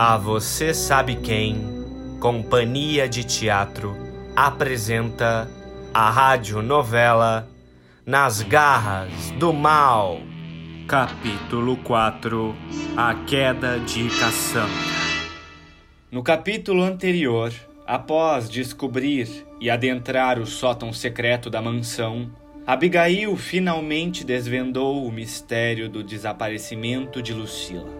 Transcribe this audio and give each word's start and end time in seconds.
A 0.00 0.16
Você 0.16 0.72
Sabe 0.72 1.16
Quem, 1.16 1.56
Companhia 2.20 3.08
de 3.08 3.24
Teatro, 3.24 3.96
apresenta 4.36 5.50
a 5.92 6.08
radionovela 6.08 7.50
Nas 8.06 8.40
Garras 8.40 9.32
do 9.40 9.52
Mal. 9.52 10.20
Capítulo 10.86 11.78
4 11.78 12.54
A 12.96 13.12
Queda 13.26 13.80
de 13.80 14.08
Cassandra. 14.20 14.70
No 16.12 16.22
capítulo 16.22 16.84
anterior, 16.84 17.52
após 17.84 18.48
descobrir 18.48 19.44
e 19.60 19.68
adentrar 19.68 20.38
o 20.38 20.46
sótão 20.46 20.92
secreto 20.92 21.50
da 21.50 21.60
mansão, 21.60 22.30
Abigail 22.64 23.36
finalmente 23.36 24.22
desvendou 24.22 25.04
o 25.04 25.10
mistério 25.10 25.88
do 25.88 26.04
desaparecimento 26.04 27.20
de 27.20 27.34
Lucila. 27.34 27.97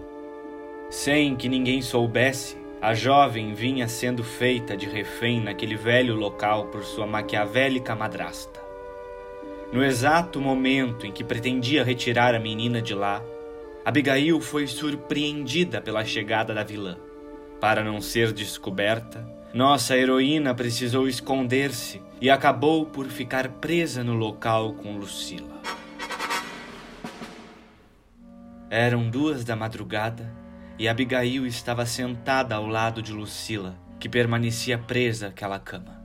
Sem 0.90 1.36
que 1.36 1.50
ninguém 1.50 1.82
soubesse, 1.82 2.56
a 2.80 2.94
jovem 2.94 3.52
vinha 3.52 3.86
sendo 3.86 4.24
feita 4.24 4.74
de 4.74 4.86
refém 4.86 5.38
naquele 5.38 5.76
velho 5.76 6.14
local 6.14 6.68
por 6.68 6.82
sua 6.82 7.06
maquiavélica 7.06 7.94
madrasta. 7.94 8.58
No 9.70 9.84
exato 9.84 10.40
momento 10.40 11.06
em 11.06 11.12
que 11.12 11.22
pretendia 11.22 11.84
retirar 11.84 12.34
a 12.34 12.40
menina 12.40 12.80
de 12.80 12.94
lá, 12.94 13.22
Abigail 13.84 14.40
foi 14.40 14.66
surpreendida 14.66 15.78
pela 15.82 16.06
chegada 16.06 16.54
da 16.54 16.64
vilã. 16.64 16.96
Para 17.60 17.84
não 17.84 18.00
ser 18.00 18.32
descoberta, 18.32 19.28
nossa 19.52 19.94
heroína 19.94 20.54
precisou 20.54 21.06
esconder-se 21.06 22.00
e 22.18 22.30
acabou 22.30 22.86
por 22.86 23.08
ficar 23.08 23.48
presa 23.48 24.02
no 24.02 24.14
local 24.14 24.72
com 24.72 24.96
Lucila. 24.96 25.58
Eram 28.70 29.10
duas 29.10 29.44
da 29.44 29.56
madrugada 29.56 30.37
e 30.78 30.88
Abigail 30.88 31.44
estava 31.44 31.84
sentada 31.84 32.54
ao 32.54 32.66
lado 32.66 33.02
de 33.02 33.12
Lucila, 33.12 33.76
que 33.98 34.08
permanecia 34.08 34.78
presa 34.78 35.28
àquela 35.28 35.58
cama. 35.58 36.00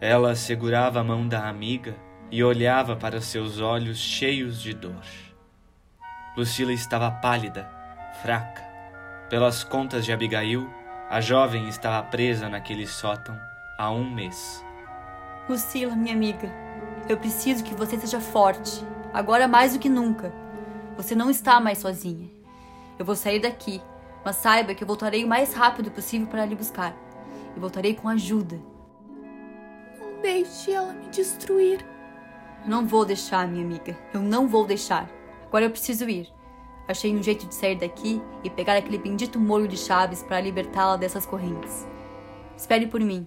Ela 0.00 0.34
segurava 0.34 1.00
a 1.00 1.04
mão 1.04 1.28
da 1.28 1.48
amiga 1.48 1.94
e 2.30 2.42
olhava 2.42 2.96
para 2.96 3.20
seus 3.20 3.60
olhos 3.60 3.98
cheios 3.98 4.60
de 4.60 4.74
dor. 4.74 5.04
Lucila 6.36 6.72
estava 6.72 7.10
pálida, 7.10 7.70
fraca. 8.20 8.62
Pelas 9.30 9.62
contas 9.62 10.04
de 10.04 10.12
Abigail, 10.12 10.68
a 11.08 11.20
jovem 11.20 11.68
estava 11.68 12.02
presa 12.02 12.48
naquele 12.48 12.88
sótão 12.88 13.38
há 13.78 13.90
um 13.90 14.10
mês. 14.10 14.64
Lucila, 15.48 15.94
minha 15.94 16.14
amiga, 16.14 16.50
eu 17.08 17.16
preciso 17.16 17.62
que 17.62 17.74
você 17.74 17.98
seja 17.98 18.18
forte, 18.18 18.84
agora 19.12 19.46
mais 19.46 19.74
do 19.74 19.78
que 19.78 19.88
nunca. 19.88 20.32
Você 20.96 21.14
não 21.14 21.30
está 21.30 21.60
mais 21.60 21.78
sozinha. 21.78 22.28
Eu 22.98 23.04
vou 23.04 23.16
sair 23.16 23.40
daqui, 23.40 23.82
mas 24.24 24.36
saiba 24.36 24.74
que 24.74 24.82
eu 24.82 24.86
voltarei 24.86 25.24
o 25.24 25.28
mais 25.28 25.52
rápido 25.52 25.90
possível 25.90 26.26
para 26.26 26.44
lhe 26.44 26.54
buscar. 26.54 26.94
E 27.56 27.60
voltarei 27.60 27.94
com 27.94 28.08
ajuda. 28.08 28.60
Não 29.98 30.20
deixe 30.22 30.72
ela 30.72 30.92
me 30.92 31.08
destruir. 31.08 31.84
Não 32.64 32.86
vou 32.86 33.04
deixar, 33.04 33.46
minha 33.46 33.64
amiga. 33.64 33.96
Eu 34.12 34.20
não 34.20 34.48
vou 34.48 34.66
deixar. 34.66 35.08
Agora 35.46 35.64
eu 35.64 35.70
preciso 35.70 36.08
ir. 36.08 36.28
Achei 36.86 37.14
um 37.14 37.22
jeito 37.22 37.46
de 37.46 37.54
sair 37.54 37.76
daqui 37.76 38.20
e 38.42 38.50
pegar 38.50 38.76
aquele 38.76 38.98
bendito 38.98 39.38
molho 39.38 39.66
de 39.66 39.76
chaves 39.76 40.22
para 40.22 40.40
libertá-la 40.40 40.96
dessas 40.96 41.26
correntes. 41.26 41.86
Espere 42.56 42.86
por 42.86 43.00
mim. 43.00 43.26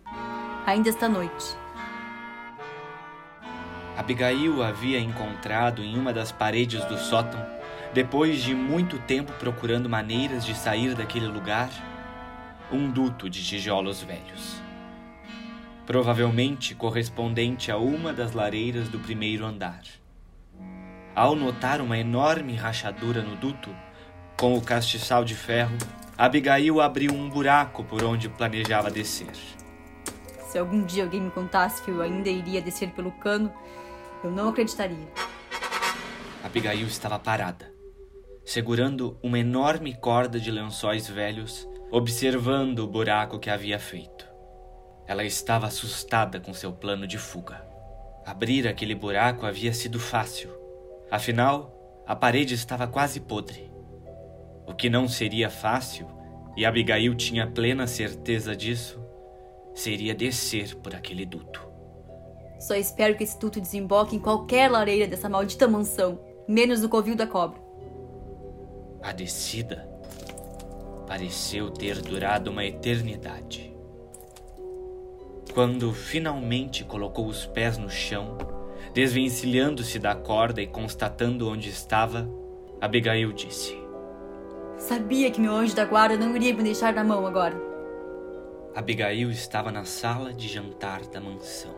Ainda 0.65 0.89
esta 0.89 1.09
noite. 1.09 1.57
Abigail 3.97 4.61
havia 4.61 4.99
encontrado 4.99 5.83
em 5.83 5.97
uma 5.97 6.13
das 6.13 6.31
paredes 6.31 6.83
do 6.85 6.97
sótão 6.97 7.56
depois 7.97 8.43
de 8.43 8.53
muito 8.53 8.99
tempo 8.99 9.33
procurando 9.39 9.89
maneiras 9.89 10.45
de 10.45 10.53
sair 10.53 10.93
daquele 10.93 11.25
lugar, 11.25 11.67
um 12.71 12.91
duto 12.91 13.27
de 13.27 13.43
tijolos 13.43 14.03
velhos. 14.03 14.61
Provavelmente 15.83 16.75
correspondente 16.75 17.71
a 17.71 17.77
uma 17.77 18.13
das 18.13 18.33
lareiras 18.33 18.87
do 18.87 18.99
primeiro 18.99 19.43
andar. 19.43 19.81
Ao 21.15 21.35
notar 21.35 21.81
uma 21.81 21.97
enorme 21.97 22.53
rachadura 22.53 23.23
no 23.23 23.35
duto, 23.35 23.75
com 24.39 24.55
o 24.55 24.61
castiçal 24.61 25.25
de 25.25 25.33
ferro, 25.33 25.75
Abigail 26.15 26.79
abriu 26.79 27.11
um 27.11 27.27
buraco 27.27 27.83
por 27.83 28.03
onde 28.03 28.29
planejava 28.29 28.91
descer. 28.91 29.33
Se 30.51 30.59
algum 30.59 30.85
dia 30.85 31.03
alguém 31.03 31.21
me 31.21 31.31
contasse 31.31 31.81
que 31.81 31.89
eu 31.89 31.99
ainda 32.03 32.29
iria 32.29 32.61
descer 32.61 32.91
pelo 32.91 33.11
cano, 33.13 33.51
eu 34.23 34.29
não 34.29 34.49
acreditaria. 34.49 35.07
Abigail 36.43 36.85
estava 36.85 37.17
parada, 37.17 37.75
segurando 38.47 39.19
uma 39.21 39.37
enorme 39.37 39.93
corda 39.93 40.39
de 40.39 40.49
lençóis 40.49 41.05
velhos, 41.05 41.67
observando 41.91 42.79
o 42.79 42.87
buraco 42.87 43.39
que 43.39 43.49
havia 43.49 43.77
feito. 43.77 44.25
Ela 45.05 45.25
estava 45.25 45.67
assustada 45.67 46.39
com 46.39 46.53
seu 46.53 46.71
plano 46.71 47.05
de 47.05 47.17
fuga. 47.17 47.61
Abrir 48.25 48.65
aquele 48.65 48.95
buraco 48.95 49.45
havia 49.45 49.73
sido 49.73 49.99
fácil. 49.99 50.49
Afinal, 51.11 52.03
a 52.07 52.15
parede 52.15 52.53
estava 52.53 52.87
quase 52.87 53.19
podre. 53.19 53.69
O 54.65 54.73
que 54.73 54.89
não 54.89 55.09
seria 55.09 55.49
fácil, 55.49 56.07
e 56.55 56.65
Abigail 56.65 57.15
tinha 57.15 57.47
plena 57.47 57.85
certeza 57.85 58.55
disso, 58.55 58.97
seria 59.73 60.15
descer 60.15 60.73
por 60.77 60.95
aquele 60.95 61.25
duto. 61.25 61.67
Só 62.61 62.75
espero 62.75 63.17
que 63.17 63.25
esse 63.25 63.37
duto 63.37 63.59
desemboque 63.59 64.15
em 64.15 64.19
qualquer 64.19 64.71
lareira 64.71 65.05
dessa 65.05 65.27
maldita 65.27 65.67
mansão, 65.67 66.17
menos 66.47 66.81
no 66.81 66.87
covil 66.87 67.13
da 67.13 67.27
cobra. 67.27 67.66
A 69.07 69.13
descida 69.13 69.87
pareceu 71.07 71.71
ter 71.71 72.01
durado 72.01 72.51
uma 72.51 72.65
eternidade. 72.65 73.73
Quando 75.53 75.93
finalmente 75.93 76.83
colocou 76.83 77.25
os 77.25 77.45
pés 77.45 77.77
no 77.77 77.89
chão, 77.89 78.37
desvencilhando-se 78.93 79.97
da 79.97 80.13
corda 80.13 80.61
e 80.61 80.67
constatando 80.67 81.49
onde 81.49 81.69
estava, 81.69 82.29
Abigail 82.81 83.31
disse: 83.31 83.77
Sabia 84.77 85.31
que 85.31 85.39
meu 85.39 85.53
anjo 85.53 85.73
da 85.73 85.85
guarda 85.85 86.17
não 86.17 86.35
iria 86.35 86.53
me 86.53 86.63
deixar 86.63 86.93
na 86.93 87.05
mão 87.05 87.25
agora. 87.25 87.55
Abigail 88.75 89.31
estava 89.31 89.71
na 89.71 89.85
sala 89.85 90.33
de 90.33 90.49
jantar 90.49 91.05
da 91.05 91.21
mansão. 91.21 91.73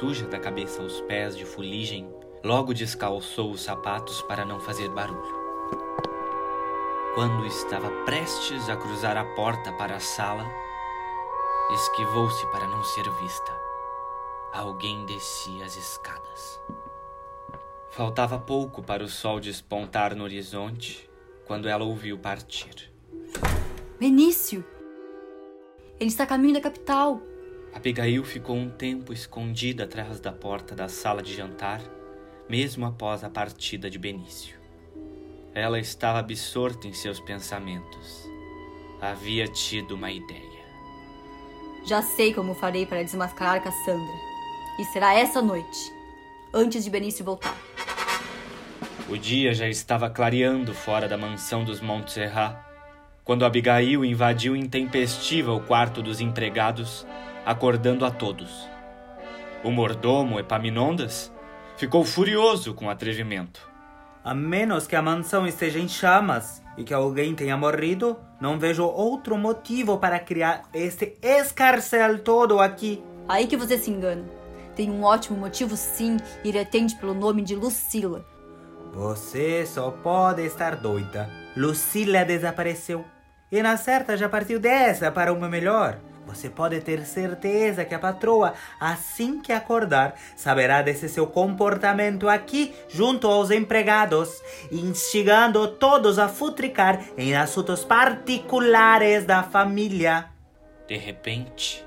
Suja 0.00 0.26
da 0.26 0.40
cabeça 0.40 0.82
aos 0.82 1.00
pés 1.02 1.36
de 1.36 1.44
fuligem, 1.44 2.08
Logo 2.42 2.72
descalçou 2.72 3.50
os 3.50 3.60
sapatos 3.60 4.22
para 4.22 4.46
não 4.46 4.58
fazer 4.58 4.88
barulho. 4.88 5.38
Quando 7.14 7.44
estava 7.44 7.90
prestes 8.06 8.66
a 8.70 8.76
cruzar 8.78 9.14
a 9.18 9.24
porta 9.34 9.70
para 9.72 9.96
a 9.96 10.00
sala, 10.00 10.46
esquivou-se 11.70 12.46
para 12.50 12.66
não 12.66 12.82
ser 12.82 13.10
vista. 13.20 13.52
Alguém 14.54 15.04
descia 15.04 15.66
as 15.66 15.76
escadas. 15.76 16.58
Faltava 17.90 18.38
pouco 18.38 18.82
para 18.82 19.04
o 19.04 19.08
sol 19.08 19.38
despontar 19.38 20.16
no 20.16 20.24
horizonte 20.24 21.10
quando 21.44 21.68
ela 21.68 21.84
ouviu 21.84 22.18
partir. 22.18 22.90
Benício! 23.98 24.64
Ele 25.98 26.08
está 26.08 26.24
a 26.24 26.26
caminho 26.26 26.54
da 26.54 26.60
capital. 26.62 27.20
Abigail 27.74 28.24
ficou 28.24 28.56
um 28.56 28.70
tempo 28.70 29.12
escondida 29.12 29.84
atrás 29.84 30.20
da 30.20 30.32
porta 30.32 30.74
da 30.74 30.88
sala 30.88 31.22
de 31.22 31.34
jantar 31.34 31.99
mesmo 32.48 32.86
após 32.86 33.22
a 33.24 33.30
partida 33.30 33.90
de 33.90 33.98
Benício. 33.98 34.58
Ela 35.54 35.78
estava 35.78 36.18
absorta 36.18 36.86
em 36.86 36.92
seus 36.92 37.18
pensamentos. 37.18 38.28
Havia 39.00 39.48
tido 39.48 39.96
uma 39.96 40.10
ideia. 40.10 40.60
Já 41.84 42.02
sei 42.02 42.32
como 42.32 42.54
farei 42.54 42.86
para 42.86 43.02
desmascarar 43.02 43.62
Cassandra. 43.62 44.14
E 44.78 44.84
será 44.84 45.14
essa 45.14 45.42
noite, 45.42 45.92
antes 46.54 46.84
de 46.84 46.90
Benício 46.90 47.24
voltar. 47.24 47.56
O 49.08 49.16
dia 49.16 49.52
já 49.52 49.68
estava 49.68 50.08
clareando 50.08 50.72
fora 50.72 51.08
da 51.08 51.18
mansão 51.18 51.64
dos 51.64 51.80
Montserrat, 51.80 52.56
quando 53.24 53.44
Abigail 53.44 54.04
invadiu 54.04 54.54
intempestiva 54.54 55.52
o 55.52 55.60
quarto 55.60 56.00
dos 56.00 56.20
empregados, 56.20 57.06
acordando 57.44 58.04
a 58.04 58.10
todos. 58.10 58.68
O 59.64 59.70
mordomo 59.70 60.38
Epaminondas 60.38 61.32
ficou 61.80 62.04
furioso 62.04 62.74
com 62.74 62.84
o 62.84 62.90
atrevimento. 62.90 63.66
A 64.22 64.34
menos 64.34 64.86
que 64.86 64.94
a 64.94 65.00
mansão 65.00 65.46
esteja 65.46 65.78
em 65.78 65.88
chamas 65.88 66.62
e 66.76 66.84
que 66.84 66.92
alguém 66.92 67.34
tenha 67.34 67.56
morrido, 67.56 68.18
não 68.38 68.58
vejo 68.58 68.84
outro 68.84 69.38
motivo 69.38 69.96
para 69.96 70.18
criar 70.18 70.64
este 70.74 71.16
escarcel 71.22 72.18
todo 72.18 72.60
aqui. 72.60 73.02
Aí 73.26 73.46
que 73.46 73.56
você 73.56 73.78
se 73.78 73.90
engana. 73.90 74.28
Tem 74.76 74.90
um 74.90 75.02
ótimo 75.02 75.38
motivo 75.38 75.74
sim 75.74 76.18
e 76.44 76.50
ele 76.50 76.58
atende 76.58 76.96
pelo 76.96 77.14
nome 77.14 77.40
de 77.40 77.54
Lucila. 77.54 78.26
Você 78.92 79.64
só 79.64 79.90
pode 79.90 80.42
estar 80.42 80.76
doida. 80.76 81.30
Lucila 81.56 82.26
desapareceu. 82.26 83.06
E 83.50 83.62
na 83.62 83.78
certa 83.78 84.18
já 84.18 84.28
partiu 84.28 84.60
dessa 84.60 85.10
para 85.10 85.32
uma 85.32 85.48
melhor. 85.48 85.98
Você 86.30 86.48
pode 86.48 86.80
ter 86.80 87.04
certeza 87.04 87.84
que 87.84 87.92
a 87.92 87.98
patroa, 87.98 88.54
assim 88.78 89.40
que 89.42 89.52
acordar, 89.52 90.14
saberá 90.36 90.80
desse 90.80 91.08
seu 91.08 91.26
comportamento 91.26 92.28
aqui 92.28 92.72
junto 92.88 93.26
aos 93.26 93.50
empregados, 93.50 94.40
instigando 94.70 95.66
todos 95.66 96.20
a 96.20 96.28
futricar 96.28 97.04
em 97.18 97.34
assuntos 97.34 97.84
particulares 97.84 99.24
da 99.24 99.42
família. 99.42 100.30
De 100.86 100.96
repente, 100.96 101.84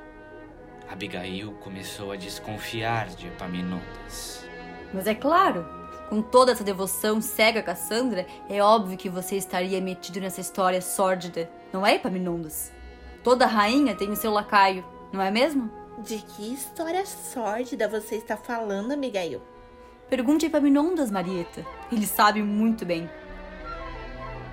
Abigail 0.90 1.54
começou 1.62 2.12
a 2.12 2.18
desconfiar 2.18 3.07
de 3.07 3.28
Epaminondas. 3.28 4.45
Mas 4.94 5.07
é 5.07 5.16
claro, 5.16 5.66
com 6.10 6.22
toda 6.22 6.51
essa 6.51 6.66
devoção 6.66 7.22
cega 7.22 7.62
a 7.62 7.63
Cassandra, 7.63 8.28
é 8.50 8.62
óbvio 8.62 8.98
que 8.98 9.10
você 9.10 9.38
estaria 9.38 9.80
metido 9.80 10.19
nessa 10.19 10.42
história 10.42 10.81
sórdida, 10.81 11.50
não 11.72 11.88
é, 11.88 11.95
Epaminondas? 11.95 12.74
Toda 13.23 13.45
rainha 13.45 13.95
tem 13.95 14.09
o 14.09 14.15
seu 14.17 14.31
lacaio, 14.31 14.83
não 15.11 15.21
é 15.21 15.31
mesmo? 15.31 15.71
De 15.99 16.17
que 16.17 16.53
história 16.53 17.05
sórdida 17.05 17.87
você 17.87 18.15
está 18.15 18.35
falando, 18.35 18.91
Abigail? 18.91 19.41
Pergunte 20.09 20.45
a 20.45 20.49
Epaminondas, 20.49 21.09
Marieta. 21.09 21.65
Ele 21.89 22.05
sabe 22.05 22.43
muito 22.43 22.85
bem. 22.85 23.09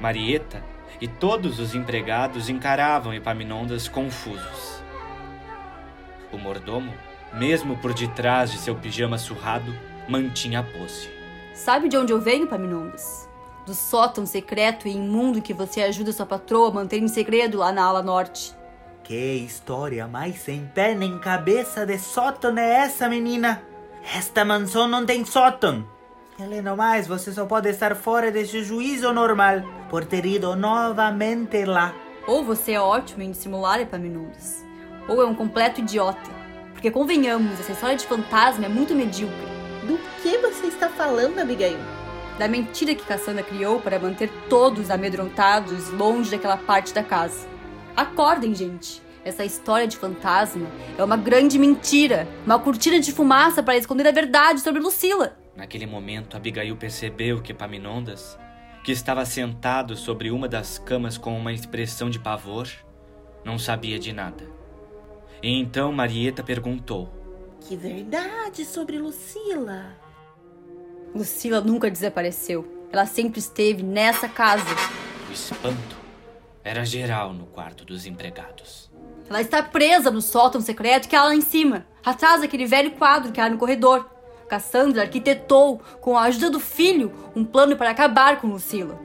Marieta 0.01 0.63
e 1.01 1.09
todos 1.09 1.59
os 1.59 1.75
empregados 1.75 2.49
encaravam 2.49 3.13
Epaminondas 3.13 3.89
confusos. 3.89 4.81
O 6.33 6.39
mordomo, 6.39 6.95
mesmo 7.35 7.77
por 7.79 7.93
detrás 7.93 8.53
de 8.53 8.59
seu 8.59 8.77
pijama 8.77 9.19
surrado, 9.19 9.75
mantinha 10.09 10.61
a 10.61 10.63
pose. 10.63 11.11
Sabe 11.55 11.89
de 11.89 11.97
onde 11.97 12.13
eu 12.13 12.21
venho, 12.21 12.45
Epaminondas? 12.45 13.29
Do 13.67 13.75
sótão 13.75 14.25
secreto 14.25 14.87
e 14.87 14.93
imundo 14.93 15.43
que 15.43 15.53
você 15.53 15.83
ajuda 15.83 16.13
sua 16.13 16.25
patroa 16.25 16.69
a 16.69 16.73
manter 16.73 16.99
em 16.99 17.09
segredo 17.09 17.59
lá 17.59 17.73
na 17.73 17.83
ala 17.83 18.03
norte. 18.03 18.60
Que 19.11 19.35
história 19.45 20.07
mais 20.07 20.39
sem 20.41 20.71
pé 20.73 20.95
nem 20.95 21.19
cabeça 21.19 21.85
de 21.85 21.99
sótão 21.99 22.57
é 22.57 22.85
essa, 22.85 23.09
menina? 23.09 23.61
Esta 24.15 24.45
mansão 24.45 24.87
não 24.87 25.05
tem 25.05 25.25
sótão. 25.25 25.85
Além 26.41 26.63
do 26.63 26.77
mais, 26.77 27.09
você 27.09 27.33
só 27.33 27.45
pode 27.45 27.69
estar 27.69 27.97
fora 27.97 28.31
deste 28.31 28.63
juízo 28.63 29.13
normal 29.13 29.63
por 29.91 30.05
ter 30.05 30.25
ido 30.25 30.55
novamente 30.55 31.65
lá. 31.65 31.93
Ou 32.25 32.45
você 32.45 32.75
é 32.75 32.81
ótimo 32.81 33.25
em 33.25 33.33
dissimular, 33.33 33.81
Epaminondas, 33.81 34.65
ou 35.09 35.21
é 35.21 35.27
um 35.27 35.35
completo 35.35 35.81
idiota. 35.81 36.31
Porque 36.73 36.89
convenhamos, 36.89 37.59
essa 37.59 37.73
história 37.73 37.97
de 37.97 38.07
fantasma 38.07 38.67
é 38.67 38.69
muito 38.69 38.95
medíocre. 38.95 39.49
Do 39.89 39.99
que 40.23 40.39
você 40.39 40.69
está 40.69 40.89
falando, 40.89 41.41
Abigail? 41.41 41.81
Da 42.39 42.47
mentira 42.47 42.95
que 42.95 43.05
Cassandra 43.05 43.43
criou 43.43 43.81
para 43.81 43.99
manter 43.99 44.31
todos 44.49 44.89
amedrontados 44.89 45.91
longe 45.91 46.31
daquela 46.31 46.57
parte 46.57 46.95
da 46.95 47.03
casa. 47.03 47.51
Acordem, 47.97 48.55
gente! 48.55 49.03
Essa 49.23 49.45
história 49.45 49.87
de 49.87 49.99
fantasma 49.99 50.67
é 50.97 51.05
uma 51.05 51.17
grande 51.17 51.59
mentira, 51.59 52.27
uma 52.45 52.59
cortina 52.59 52.99
de 52.99 53.13
fumaça 53.13 53.63
para 53.63 53.77
esconder 53.77 54.07
a 54.07 54.13
verdade 54.13 54.61
sobre 54.61 54.81
Lucila. 54.81 55.37
Naquele 55.55 55.87
momento, 55.87 56.37
Abigail 56.37 56.75
percebeu 56.77 57.43
que 57.43 57.53
Epaminondas, 57.53 58.39
que 58.83 58.93
estava 58.93 59.27
sentado 59.27 59.95
sobre 59.95 60.31
uma 60.31 60.49
das 60.49 60.79
camas 60.79 61.19
com 61.19 61.37
uma 61.37 61.53
expressão 61.53 62.09
de 62.09 62.19
pavor, 62.19 62.67
não 63.45 63.59
sabia 63.59 63.99
de 63.99 64.13
nada. 64.13 64.49
E 65.43 65.51
então 65.61 65.93
Marieta 65.93 66.43
perguntou: 66.43 67.13
Que 67.61 67.77
verdade 67.77 68.65
sobre 68.65 68.99
Lucila? 68.99 69.97
Lucila 71.15 71.61
nunca 71.61 71.91
desapareceu. 71.91 72.87
Ela 72.91 73.05
sempre 73.05 73.39
esteve 73.39 73.83
nessa 73.83 74.29
casa. 74.29 74.65
O 75.29 75.33
espanto 75.33 76.00
era 76.63 76.85
geral 76.85 77.33
no 77.33 77.47
quarto 77.47 77.85
dos 77.85 78.07
empregados. 78.07 78.91
Ela 79.29 79.41
está 79.41 79.63
presa 79.63 80.11
no 80.11 80.21
sótão 80.21 80.61
secreto 80.61 81.09
que 81.09 81.17
há 81.17 81.25
lá 81.25 81.35
em 81.35 81.41
cima, 81.41 81.87
atrás 82.05 82.41
daquele 82.41 82.67
velho 82.67 82.93
quadro 82.93 83.33
que 83.33 83.41
há 83.41 83.49
no 83.49 83.59
corredor. 83.59 84.09
Cassandra 84.49 85.03
arquitetou, 85.03 85.79
com 86.01 86.19
a 86.19 86.23
ajuda 86.23 86.51
do 86.51 86.59
filho, 86.59 87.13
um 87.37 87.45
plano 87.45 87.77
para 87.77 87.91
acabar 87.91 88.41
com 88.41 88.49
Lucila. 88.49 88.99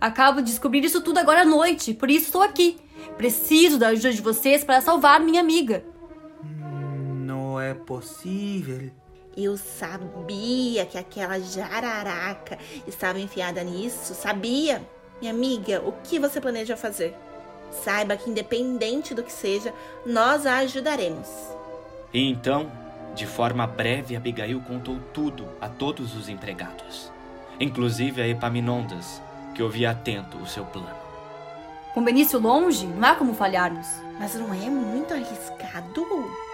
Acabo 0.00 0.40
de 0.40 0.50
descobrir 0.50 0.84
isso 0.84 1.00
tudo 1.00 1.18
agora 1.18 1.42
à 1.42 1.44
noite, 1.44 1.94
por 1.94 2.10
isso 2.10 2.26
estou 2.26 2.42
aqui. 2.42 2.78
Preciso 3.16 3.78
da 3.78 3.88
ajuda 3.88 4.12
de 4.12 4.22
vocês 4.22 4.62
para 4.64 4.80
salvar 4.80 5.20
minha 5.20 5.40
amiga. 5.40 5.84
Não 6.44 7.60
é 7.60 7.74
possível. 7.74 8.90
Eu 9.36 9.56
sabia 9.56 10.84
que 10.86 10.98
aquela 10.98 11.40
jararaca 11.40 12.58
estava 12.86 13.18
enfiada 13.18 13.64
nisso. 13.64 14.14
Sabia. 14.14 14.82
Minha 15.22 15.32
amiga, 15.32 15.80
o 15.86 15.92
que 16.02 16.18
você 16.18 16.40
planeja 16.40 16.76
fazer? 16.76 17.16
Saiba 17.70 18.16
que, 18.16 18.28
independente 18.28 19.14
do 19.14 19.22
que 19.22 19.30
seja, 19.30 19.72
nós 20.04 20.44
a 20.44 20.56
ajudaremos. 20.56 21.28
E 22.12 22.28
então, 22.28 22.68
de 23.14 23.24
forma 23.24 23.64
breve, 23.64 24.16
Abigail 24.16 24.60
contou 24.62 24.98
tudo 25.14 25.46
a 25.60 25.68
todos 25.68 26.16
os 26.16 26.28
empregados, 26.28 27.08
inclusive 27.60 28.20
a 28.20 28.26
Epaminondas, 28.26 29.22
que 29.54 29.62
ouvia 29.62 29.92
atento 29.92 30.38
o 30.38 30.46
seu 30.46 30.64
plano. 30.64 30.90
Com 31.94 32.02
Benício 32.02 32.40
longe, 32.40 32.84
não 32.84 33.08
há 33.08 33.14
como 33.14 33.32
falharmos. 33.32 33.86
Mas 34.18 34.34
não 34.34 34.52
é 34.52 34.68
muito 34.68 35.14
arriscado? 35.14 36.02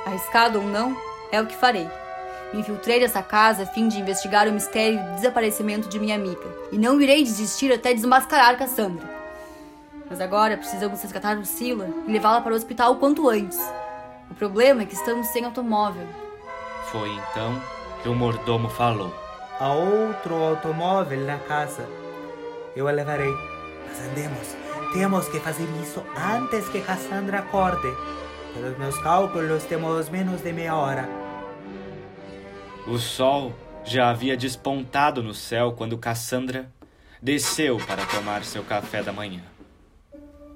Arriscado 0.04 0.58
ou 0.58 0.66
não, 0.66 0.94
é 1.32 1.40
o 1.40 1.46
que 1.46 1.56
farei. 1.56 1.88
Me 2.52 2.60
infiltrei 2.60 3.00
nessa 3.00 3.22
casa 3.22 3.64
a 3.64 3.66
fim 3.66 3.88
de 3.88 4.00
investigar 4.00 4.48
o 4.48 4.52
mistério 4.52 4.98
do 5.02 5.14
desaparecimento 5.16 5.88
de 5.88 5.98
minha 5.98 6.14
amiga. 6.14 6.46
E 6.72 6.78
não 6.78 7.00
irei 7.00 7.22
desistir 7.22 7.72
até 7.72 7.92
desmascarar 7.92 8.56
Cassandra. 8.56 9.06
Mas 10.08 10.20
agora 10.20 10.56
precisamos 10.56 11.02
resgatar 11.02 11.36
Lucila 11.36 11.90
e 12.06 12.12
levá-la 12.12 12.40
para 12.40 12.52
o 12.52 12.56
hospital 12.56 12.92
o 12.92 12.96
quanto 12.96 13.28
antes. 13.28 13.60
O 14.30 14.34
problema 14.34 14.82
é 14.82 14.86
que 14.86 14.94
estamos 14.94 15.26
sem 15.26 15.44
automóvel. 15.44 16.06
Foi 16.90 17.10
então 17.10 17.60
que 18.02 18.08
o 18.08 18.14
mordomo 18.14 18.70
falou. 18.70 19.12
Há 19.60 19.72
outro 19.72 20.34
automóvel 20.34 21.20
na 21.26 21.38
casa. 21.38 21.86
Eu 22.74 22.88
a 22.88 22.90
levarei. 22.90 23.34
Mas 23.86 24.00
andemos. 24.08 24.56
Temos 24.94 25.28
que 25.28 25.38
fazer 25.40 25.68
isso 25.82 26.02
antes 26.16 26.66
que 26.68 26.80
Cassandra 26.80 27.40
acorde. 27.40 27.92
Pelos 28.54 28.78
meus 28.78 28.98
cálculos, 29.02 29.64
temos 29.64 30.08
menos 30.08 30.40
de 30.40 30.52
meia 30.52 30.74
hora. 30.74 31.17
O 32.90 32.99
sol 32.99 33.52
já 33.85 34.08
havia 34.08 34.35
despontado 34.35 35.23
no 35.23 35.35
céu 35.35 35.73
quando 35.76 35.99
Cassandra 35.99 36.73
desceu 37.20 37.76
para 37.76 38.06
tomar 38.06 38.43
seu 38.44 38.64
café 38.64 39.02
da 39.02 39.12
manhã. 39.12 39.43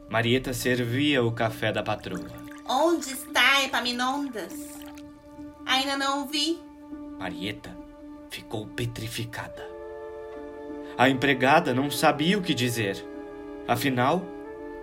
Marieta 0.08 0.54
servia 0.54 1.22
o 1.22 1.30
café 1.30 1.70
da 1.70 1.82
patroa. 1.82 2.30
Onde 2.66 3.10
está 3.10 3.62
Epaminondas? 3.64 4.54
Ainda 5.66 5.98
não 5.98 6.22
o 6.22 6.26
vi. 6.26 6.58
Marieta 7.18 7.76
ficou 8.30 8.66
petrificada. 8.66 9.68
A 10.96 11.10
empregada 11.10 11.74
não 11.74 11.90
sabia 11.90 12.38
o 12.38 12.42
que 12.42 12.54
dizer. 12.54 13.04
Afinal, 13.68 14.22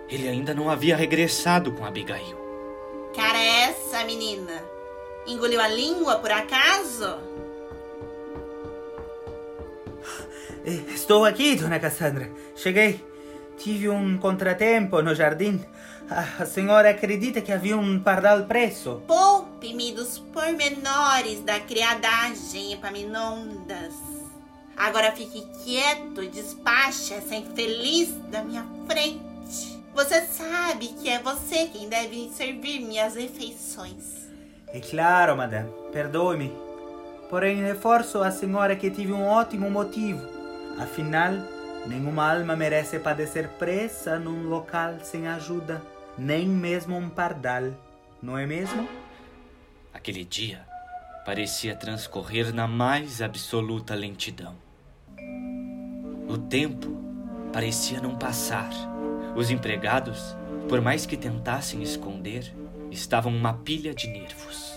ele 0.08 0.28
ainda 0.28 0.54
não 0.54 0.70
havia 0.70 0.96
regressado 0.96 1.72
com 1.72 1.84
Abigail. 1.84 2.38
Cara, 3.14 3.38
é 3.38 3.70
essa 3.70 4.04
menina? 4.04 4.62
Engoliu 5.26 5.60
a 5.60 5.68
língua 5.68 6.16
por 6.16 6.30
acaso? 6.30 7.29
Estou 10.64 11.24
aqui, 11.24 11.56
dona 11.56 11.78
Cassandra. 11.78 12.30
Cheguei. 12.54 13.04
Tive 13.58 13.88
um 13.88 14.16
contratempo 14.18 15.02
no 15.02 15.14
jardim. 15.14 15.60
A 16.08 16.44
senhora 16.44 16.90
acredita 16.90 17.40
que 17.40 17.52
havia 17.52 17.76
um 17.76 18.00
pardal 18.00 18.44
preso? 18.44 19.02
Poupe-me 19.06 19.92
dos 19.92 20.18
pormenores 20.18 21.40
da 21.40 21.60
criadagem, 21.60 22.72
Epaminondas. 22.72 23.94
Agora 24.76 25.12
fique 25.12 25.46
quieto 25.62 26.22
e 26.22 26.28
despache 26.28 27.14
essa 27.14 27.34
infeliz 27.34 28.08
da 28.30 28.42
minha 28.42 28.66
frente. 28.88 29.78
Você 29.94 30.22
sabe 30.22 30.88
que 31.00 31.08
é 31.08 31.18
você 31.20 31.66
quem 31.66 31.88
deve 31.88 32.30
servir 32.30 32.80
minhas 32.80 33.14
refeições. 33.14 34.26
É 34.68 34.80
claro, 34.80 35.36
madame. 35.36 35.70
Perdoe-me. 35.92 36.52
Porém, 37.28 37.62
reforço 37.62 38.22
à 38.22 38.30
senhora 38.30 38.74
que 38.74 38.90
tive 38.90 39.12
um 39.12 39.26
ótimo 39.26 39.70
motivo. 39.70 40.39
Afinal, 40.78 41.32
nenhuma 41.86 42.32
alma 42.32 42.56
merece 42.56 42.98
padecer 42.98 43.48
presa 43.58 44.18
num 44.18 44.48
local 44.48 45.00
sem 45.02 45.28
ajuda. 45.28 45.82
Nem 46.16 46.46
mesmo 46.46 46.96
um 46.96 47.08
pardal. 47.08 47.72
Não 48.22 48.36
é 48.36 48.46
mesmo? 48.46 48.88
Aquele 49.92 50.24
dia 50.24 50.64
parecia 51.24 51.74
transcorrer 51.74 52.54
na 52.54 52.66
mais 52.66 53.22
absoluta 53.22 53.94
lentidão. 53.94 54.54
O 56.28 56.38
tempo 56.38 56.88
parecia 57.52 58.00
não 58.00 58.16
passar. 58.16 58.70
Os 59.36 59.50
empregados, 59.50 60.36
por 60.68 60.80
mais 60.80 61.06
que 61.06 61.16
tentassem 61.16 61.82
esconder, 61.82 62.54
estavam 62.90 63.34
uma 63.34 63.54
pilha 63.54 63.94
de 63.94 64.08
nervos. 64.08 64.74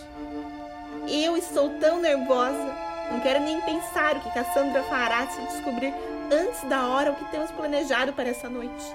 Eu 1.07 1.35
estou 1.35 1.69
tão 1.79 2.01
nervosa. 2.01 2.92
Não 3.13 3.20
quero 3.20 3.39
nem 3.41 3.62
pensar 3.62 4.17
o 4.17 4.20
que 4.22 4.34
Cassandra 4.34 4.82
fará 4.84 5.27
se 5.27 5.39
descobrir 5.41 5.93
antes 6.32 6.63
da 6.63 6.88
hora 6.88 7.12
o 7.12 7.15
que 7.15 7.25
temos 7.32 7.51
planejado 7.51 8.12
para 8.12 8.29
essa 8.29 8.50
noite. 8.50 8.91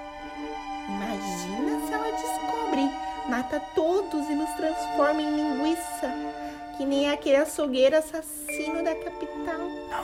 Imagina 0.88 1.86
se 1.86 1.92
ela 1.92 2.10
descobre 2.10 2.90
mata 3.28 3.60
todos 3.74 4.28
e 4.28 4.34
nos 4.34 4.50
transforma 4.54 5.20
em 5.20 5.36
linguiça, 5.36 6.12
que 6.76 6.84
nem 6.84 7.10
aquele 7.10 7.36
açougueiro 7.36 7.96
assassino 7.96 8.82
da 8.82 8.94
capital. 8.94 9.60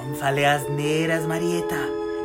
Não 0.07 0.15
fale 0.15 0.45
asneiras, 0.45 1.27
Marieta. 1.27 1.75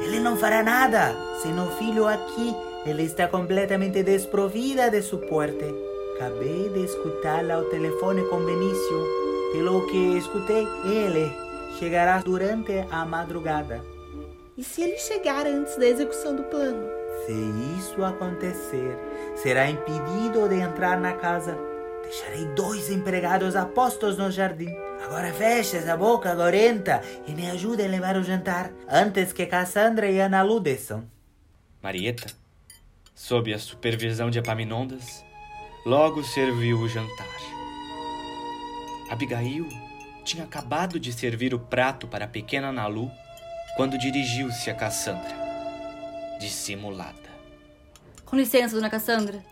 Ele 0.03 0.19
não 0.19 0.37
fará 0.37 0.61
nada. 0.61 1.15
Sem 1.41 1.57
o 1.57 1.71
filho 1.77 2.07
aqui, 2.07 2.55
ele 2.85 3.03
está 3.03 3.27
completamente 3.27 4.03
desprovida 4.03 4.91
de 4.91 5.01
suporte. 5.01 5.65
Acabei 6.15 6.69
de 6.69 6.85
escutá-la 6.85 7.55
ao 7.55 7.63
telefone 7.65 8.23
com 8.25 8.45
Benício. 8.45 9.07
Pelo 9.53 9.87
que 9.87 10.17
escutei, 10.17 10.67
ele 10.85 11.48
chegará 11.77 12.19
durante 12.19 12.85
a 12.91 13.05
madrugada. 13.05 13.83
E 14.57 14.63
se 14.63 14.81
ele 14.81 14.97
chegar 14.97 15.45
antes 15.45 15.77
da 15.77 15.85
execução 15.85 16.35
do 16.35 16.43
plano? 16.43 16.85
Se 17.25 17.33
isso 17.77 18.03
acontecer, 18.03 18.97
será 19.35 19.69
impedido 19.69 20.49
de 20.49 20.59
entrar 20.59 20.99
na 20.99 21.13
casa. 21.13 21.57
Deixarei 22.03 22.45
dois 22.55 22.89
empregados 22.89 23.55
apostos 23.55 24.17
no 24.17 24.31
jardim. 24.31 24.73
Agora 25.05 25.31
feche 25.31 25.77
essa 25.77 25.95
boca 25.95 26.33
gorenta 26.33 27.01
e 27.27 27.33
me 27.33 27.49
ajude 27.49 27.83
a 27.83 27.87
levar 27.87 28.17
o 28.17 28.23
jantar 28.23 28.71
antes 28.89 29.31
que 29.31 29.45
Cassandra 29.45 30.09
e 30.09 30.19
Ana 30.19 30.41
Lu 30.41 30.59
desçam. 30.59 31.05
Marieta, 31.81 32.27
sob 33.15 33.53
a 33.53 33.59
supervisão 33.59 34.29
de 34.29 34.39
Epaminondas, 34.39 35.23
logo 35.85 36.23
serviu 36.23 36.79
o 36.79 36.89
jantar. 36.89 37.27
Abigail 39.09 39.88
tinha 40.29 40.43
acabado 40.43 40.99
de 40.99 41.11
servir 41.11 41.55
o 41.55 41.59
prato 41.59 42.07
para 42.07 42.25
a 42.25 42.27
pequena 42.27 42.71
Nalu 42.71 43.11
quando 43.75 43.97
dirigiu-se 43.97 44.69
a 44.69 44.75
Cassandra, 44.75 45.35
dissimulada. 46.39 47.17
Com 48.25 48.35
licença, 48.35 48.75
dona 48.75 48.91
Cassandra. 48.91 49.43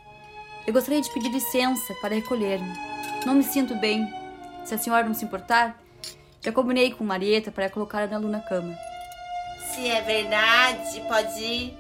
Eu 0.68 0.74
gostaria 0.74 1.02
de 1.02 1.12
pedir 1.12 1.30
licença 1.30 1.96
para 1.96 2.14
recolher-me. 2.14 2.72
Não 3.26 3.34
me 3.34 3.44
sinto 3.44 3.74
bem. 3.76 4.08
Se 4.66 4.76
a 4.76 4.78
senhora 4.78 5.08
não 5.08 5.16
se 5.16 5.26
importar, 5.26 5.82
já 6.42 6.52
combinei 6.52 6.92
com 6.92 7.04
Marieta 7.04 7.52
para 7.52 7.72
colocar 7.72 8.04
a 8.04 8.08
Nalu 8.08 8.28
na 8.28 8.42
cama. 8.42 8.78
Se 9.72 9.88
é 9.88 10.02
verdade, 10.02 11.02
pode 11.08 11.40
ir. 11.40 11.78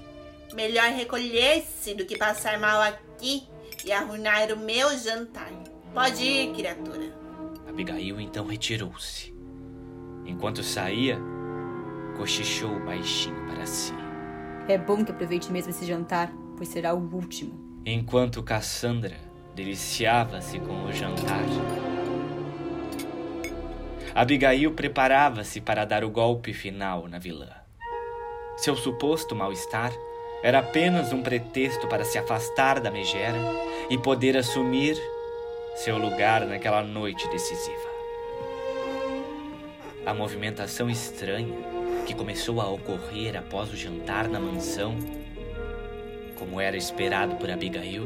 Melhor 0.55 0.89
recolher-se 0.89 1.93
do 1.93 2.03
que 2.03 2.17
passar 2.17 2.57
mal 2.57 2.81
aqui 2.81 3.47
e 3.85 3.91
arruinar 3.91 4.51
o 4.51 4.57
meu 4.57 4.97
jantar. 4.97 5.51
Pode 5.93 6.23
ir, 6.23 6.53
criatura. 6.55 7.06
Abigail 7.77 8.19
então 8.19 8.47
retirou-se. 8.47 9.31
Enquanto 10.25 10.63
saía, 10.63 11.19
cochichou 12.17 12.79
baixinho 12.83 13.45
para 13.45 13.67
si. 13.67 13.93
É 14.67 14.79
bom 14.79 15.05
que 15.05 15.11
aproveite 15.11 15.51
mesmo 15.51 15.69
esse 15.69 15.85
jantar, 15.85 16.33
pois 16.57 16.69
será 16.69 16.95
o 16.95 17.15
último. 17.15 17.53
Enquanto 17.85 18.41
Cassandra 18.41 19.15
deliciava-se 19.53 20.59
com 20.59 20.85
o 20.85 20.91
jantar. 20.91 21.45
Abigail 24.15 24.71
preparava-se 24.71 25.61
para 25.61 25.85
dar 25.85 26.03
o 26.03 26.09
golpe 26.09 26.53
final 26.53 27.07
na 27.07 27.19
vilã. 27.19 27.51
Seu 28.57 28.75
suposto 28.75 29.35
mal-estar 29.35 29.93
era 30.41 30.59
apenas 30.59 31.13
um 31.13 31.21
pretexto 31.21 31.87
para 31.87 32.03
se 32.03 32.17
afastar 32.17 32.79
da 32.79 32.89
megera 32.89 33.37
e 33.87 33.99
poder 33.99 34.35
assumir 34.35 34.99
seu 35.77 35.95
lugar 35.95 36.43
naquela 36.47 36.81
noite 36.81 37.29
decisiva. 37.29 37.87
A 40.03 40.11
movimentação 40.11 40.89
estranha 40.89 41.55
que 42.07 42.15
começou 42.15 42.59
a 42.59 42.67
ocorrer 42.67 43.37
após 43.37 43.71
o 43.71 43.77
jantar 43.77 44.27
na 44.27 44.39
mansão, 44.39 44.97
como 46.35 46.59
era 46.59 46.75
esperado 46.75 47.35
por 47.35 47.51
Abigail, 47.51 48.05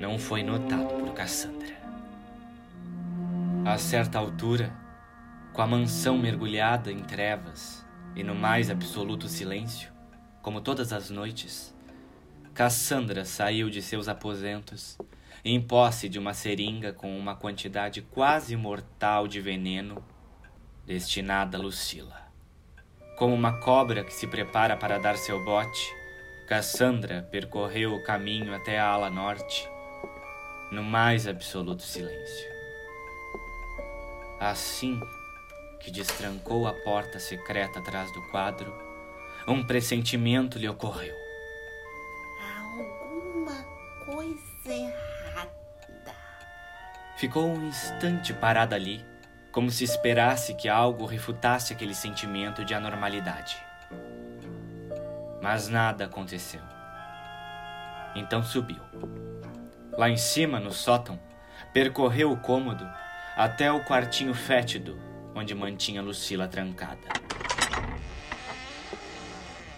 não 0.00 0.18
foi 0.18 0.42
notado 0.42 0.88
por 0.98 1.14
Cassandra. 1.14 1.76
A 3.64 3.78
certa 3.78 4.18
altura, 4.18 4.72
com 5.52 5.62
a 5.62 5.66
mansão 5.68 6.18
mergulhada 6.18 6.90
em 6.90 6.98
trevas 6.98 7.86
e 8.16 8.24
no 8.24 8.34
mais 8.34 8.70
absoluto 8.70 9.28
silêncio, 9.28 9.92
como 10.42 10.60
todas 10.60 10.92
as 10.92 11.10
noites, 11.10 11.72
Cassandra 12.52 13.24
saiu 13.24 13.70
de 13.70 13.80
seus 13.80 14.08
aposentos 14.08 14.98
em 15.44 15.60
posse 15.60 16.08
de 16.08 16.18
uma 16.18 16.34
seringa 16.34 16.92
com 16.92 17.18
uma 17.18 17.34
quantidade 17.34 18.00
quase 18.00 18.54
mortal 18.54 19.26
de 19.26 19.40
veneno 19.40 20.02
destinada 20.86 21.58
a 21.58 21.60
Lucila. 21.60 22.22
Como 23.16 23.34
uma 23.34 23.60
cobra 23.60 24.04
que 24.04 24.12
se 24.12 24.26
prepara 24.26 24.76
para 24.76 24.98
dar 24.98 25.16
seu 25.16 25.44
bote, 25.44 25.94
Cassandra 26.48 27.22
percorreu 27.30 27.94
o 27.94 28.02
caminho 28.02 28.54
até 28.54 28.78
a 28.78 28.86
ala 28.86 29.10
norte, 29.10 29.68
no 30.70 30.82
mais 30.82 31.26
absoluto 31.26 31.82
silêncio. 31.82 32.52
Assim 34.38 35.00
que 35.80 35.90
destrancou 35.90 36.66
a 36.66 36.72
porta 36.72 37.18
secreta 37.18 37.80
atrás 37.80 38.12
do 38.12 38.22
quadro, 38.30 38.72
um 39.46 39.64
pressentimento 39.64 40.58
lhe 40.58 40.68
ocorreu. 40.68 41.21
Ficou 47.22 47.46
um 47.46 47.68
instante 47.68 48.34
parada 48.34 48.74
ali, 48.74 49.06
como 49.52 49.70
se 49.70 49.84
esperasse 49.84 50.54
que 50.54 50.68
algo 50.68 51.06
refutasse 51.06 51.72
aquele 51.72 51.94
sentimento 51.94 52.64
de 52.64 52.74
anormalidade. 52.74 53.56
Mas 55.40 55.68
nada 55.68 56.06
aconteceu. 56.06 56.60
Então 58.16 58.42
subiu. 58.42 58.82
Lá 59.96 60.10
em 60.10 60.16
cima, 60.16 60.58
no 60.58 60.72
sótão, 60.72 61.16
percorreu 61.72 62.32
o 62.32 62.36
cômodo 62.36 62.84
até 63.36 63.70
o 63.70 63.84
quartinho 63.84 64.34
fétido 64.34 64.98
onde 65.32 65.54
mantinha 65.54 66.02
Lucila 66.02 66.48
trancada. 66.48 67.06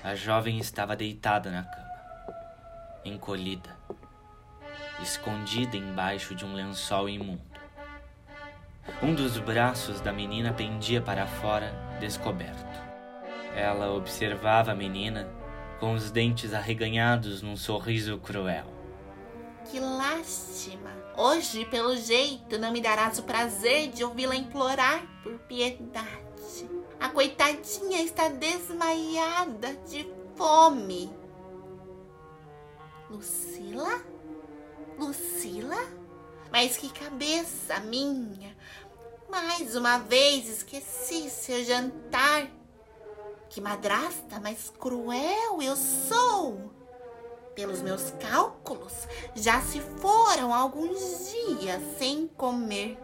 A 0.03 0.15
jovem 0.15 0.59
estava 0.59 0.97
deitada 0.97 1.51
na 1.51 1.63
cama, 1.63 1.95
encolhida, 3.05 3.69
escondida 5.03 5.77
embaixo 5.77 6.35
de 6.35 6.45
um 6.45 6.55
lençol 6.55 7.09
imundo. 7.09 7.43
Um 9.03 9.15
dos 9.15 9.39
braços 9.39 10.01
da 10.01 10.13
menina 10.13 10.53
pendia 10.53 11.01
para 11.01 11.27
fora, 11.27 11.75
descoberto. 12.01 12.83
Ela 13.55 13.93
observava 13.93 14.73
a 14.73 14.75
menina 14.75 15.29
com 15.81 15.95
os 15.95 16.11
dentes 16.11 16.53
arreganhados 16.53 17.43
num 17.43 17.57
sorriso 17.57 18.19
cruel. 18.19 18.67
Que 19.71 19.81
lástima. 19.81 20.91
Hoje, 21.17 21.65
pelo 21.67 21.97
jeito, 21.97 22.59
não 22.59 22.73
me 22.73 22.81
darás 22.81 23.19
o 23.19 23.23
prazer 23.23 23.89
de 23.91 24.05
ouvi-la 24.05 24.37
implorar 24.37 25.03
por 25.23 25.39
piedade. 25.41 26.69
A 27.01 27.09
coitadinha 27.09 28.03
está 28.03 28.29
desmaiada 28.29 29.75
de 29.89 30.07
fome. 30.37 31.11
Lucila? 33.11 34.14
Lucila? 34.99 35.79
Mas 36.51 36.77
que 36.77 36.89
cabeça 36.89 37.81
minha! 37.81 38.57
Mais 39.29 39.75
uma 39.75 39.99
vez 39.99 40.49
esqueci 40.49 41.29
seu 41.29 41.65
jantar. 41.65 42.49
Que 43.49 43.61
madrasta 43.61 44.39
mais 44.41 44.71
cruel 44.71 45.63
eu 45.63 45.77
sou! 45.77 46.73
Pelos 47.55 47.83
meus 47.83 48.13
cálculos, 48.21 48.93
já 49.35 49.61
se 49.61 49.81
foram 49.81 50.53
alguns 50.53 51.31
dias 51.31 51.81
sem 51.99 52.27
comer. 52.37 52.99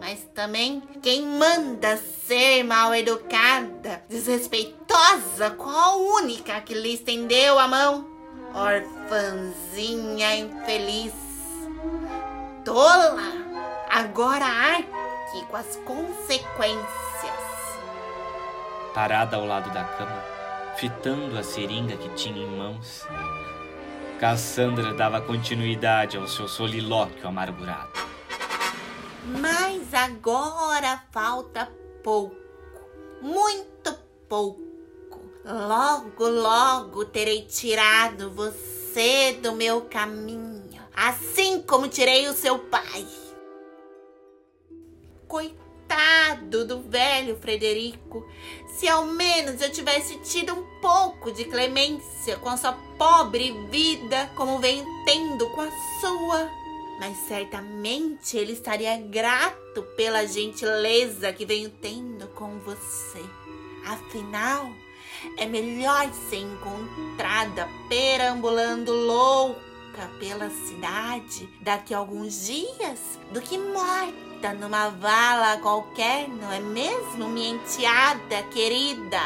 Mas 0.00 0.26
também 0.34 0.80
quem 1.02 1.26
manda 1.26 1.96
ser 1.96 2.64
mal 2.64 2.94
educada, 2.94 4.02
desrespeitosa 4.08 5.50
com 5.50 5.68
a 5.68 5.96
única 5.96 6.60
que 6.62 6.74
lhe 6.74 6.94
estendeu 6.94 7.58
a 7.58 7.68
mão? 7.68 8.09
Orfanzinha 8.54 10.36
infeliz. 10.36 11.14
Tola! 12.64 13.22
Agora 13.88 14.44
arque 14.44 15.44
com 15.48 15.56
as 15.56 15.76
consequências. 15.84 16.80
Parada 18.94 19.36
ao 19.36 19.46
lado 19.46 19.70
da 19.72 19.84
cama, 19.84 20.22
fitando 20.76 21.38
a 21.38 21.42
seringa 21.42 21.96
que 21.96 22.08
tinha 22.10 22.42
em 22.42 22.56
mãos, 22.56 23.06
Cassandra 24.18 24.92
dava 24.92 25.20
continuidade 25.20 26.16
ao 26.16 26.26
seu 26.26 26.46
solilóquio 26.46 27.26
amargurado. 27.26 27.92
Mas 29.40 29.94
agora 29.94 31.02
falta 31.10 31.70
pouco, 32.02 32.36
muito 33.22 33.94
pouco. 34.28 34.69
Logo, 35.44 36.28
logo 36.28 37.04
terei 37.06 37.42
tirado 37.42 38.30
você 38.30 39.38
do 39.42 39.52
meu 39.52 39.82
caminho, 39.82 40.82
assim 40.94 41.62
como 41.62 41.88
tirei 41.88 42.28
o 42.28 42.34
seu 42.34 42.58
pai. 42.58 43.06
Coitado 45.26 46.66
do 46.66 46.82
velho 46.82 47.38
Frederico, 47.40 48.28
se 48.68 48.86
ao 48.86 49.06
menos 49.06 49.62
eu 49.62 49.72
tivesse 49.72 50.18
tido 50.18 50.52
um 50.52 50.80
pouco 50.82 51.32
de 51.32 51.44
clemência 51.46 52.36
com 52.36 52.50
a 52.50 52.56
sua 52.58 52.74
pobre 52.98 53.52
vida, 53.70 54.30
como 54.36 54.58
venho 54.58 54.84
tendo 55.06 55.48
com 55.50 55.62
a 55.62 55.70
sua. 56.00 56.50
mas 57.00 57.16
certamente 57.26 58.36
ele 58.36 58.52
estaria 58.52 58.94
grato 58.98 59.82
pela 59.96 60.26
gentileza 60.26 61.32
que 61.32 61.46
venho 61.46 61.70
tendo 61.80 62.28
com 62.28 62.58
você. 62.58 63.24
Afinal, 63.86 64.70
é 65.36 65.46
melhor 65.46 66.08
ser 66.28 66.38
encontrada 66.38 67.68
perambulando 67.88 68.92
louca 68.92 70.10
pela 70.18 70.48
cidade 70.50 71.48
daqui 71.60 71.94
a 71.94 71.98
alguns 71.98 72.46
dias 72.46 73.18
do 73.32 73.40
que 73.40 73.58
morta 73.58 74.52
numa 74.58 74.88
vala 74.88 75.58
qualquer, 75.58 76.28
não 76.28 76.50
é 76.52 76.60
mesmo, 76.60 77.28
minha 77.28 77.50
enteada 77.50 78.42
querida? 78.50 79.20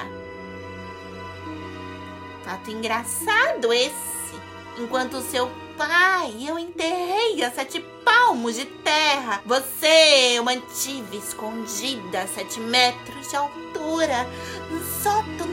Fato 2.45 2.71
engraçado 2.71 3.73
esse. 3.73 4.35
Enquanto 4.77 5.21
seu 5.23 5.49
pai 5.77 6.35
eu 6.47 6.59
enterrei 6.59 7.43
a 7.43 7.51
sete 7.51 7.81
palmos 8.05 8.57
de 8.57 8.65
terra, 8.65 9.41
você 9.47 10.37
eu 10.37 10.45
mantive 10.45 11.17
escondida 11.17 12.23
a 12.23 12.27
sete 12.27 12.61
metros 12.61 13.29
de 13.29 13.37
altura, 13.37 14.27
no 14.71 14.85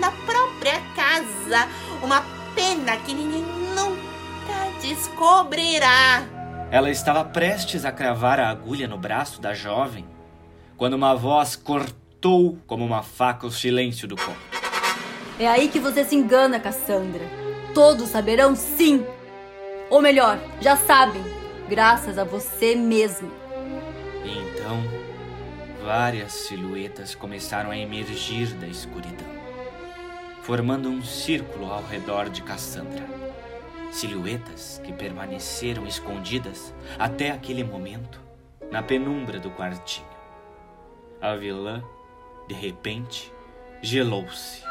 da 0.02 0.12
própria 0.12 0.82
casa. 0.96 1.70
Uma 2.04 2.24
pena 2.56 2.98
que 2.98 3.14
ninguém 3.14 3.46
nunca 3.76 4.82
descobrirá. 4.82 6.24
Ela 6.72 6.90
estava 6.90 7.24
prestes 7.24 7.86
a 7.86 7.92
cravar 7.92 8.40
a 8.40 8.50
agulha 8.50 8.88
no 8.88 8.98
braço 8.98 9.40
da 9.40 9.54
jovem, 9.54 10.06
quando 10.76 10.96
uma 10.96 11.14
voz 11.16 11.56
cortou 11.56 12.58
como 12.66 12.84
uma 12.84 13.04
faca 13.04 13.46
o 13.46 13.52
silêncio 13.52 14.08
do 14.08 14.16
corpo. 14.16 14.40
É 15.40 15.48
aí 15.48 15.70
que 15.70 15.80
você 15.80 16.04
se 16.04 16.16
engana, 16.16 16.60
Cassandra. 16.60 17.26
Todos 17.74 18.10
saberão 18.10 18.56
sim. 18.56 19.06
Ou 19.90 20.02
melhor, 20.02 20.40
já 20.62 20.76
sabem, 20.78 21.22
graças 21.68 22.18
a 22.18 22.24
você 22.24 22.76
mesmo. 22.76 23.32
E 24.24 24.38
então, 24.38 24.82
várias 25.84 26.32
silhuetas 26.32 27.16
começaram 27.16 27.72
a 27.72 27.78
emergir 27.78 28.54
da 28.54 28.68
escuridão, 28.68 29.28
formando 30.42 30.90
um 30.90 31.04
círculo 31.04 31.72
ao 31.72 31.84
redor 31.84 32.30
de 32.30 32.42
Cassandra. 32.42 33.06
Silhuetas 33.92 34.82
que 34.84 34.94
permaneceram 34.94 35.86
escondidas 35.86 36.74
até 36.98 37.32
aquele 37.32 37.64
momento 37.64 38.22
na 38.72 38.82
penumbra 38.82 39.40
do 39.40 39.52
quartinho. 39.52 40.08
A 41.22 41.36
vilã, 41.36 41.84
de 42.48 42.56
repente, 42.56 43.32
gelou-se. 43.82 44.64